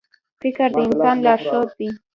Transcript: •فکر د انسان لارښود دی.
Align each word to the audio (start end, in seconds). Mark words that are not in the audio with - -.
•فکر 0.41 0.67
د 0.75 0.77
انسان 0.87 1.17
لارښود 1.25 1.69
دی. 1.79 1.89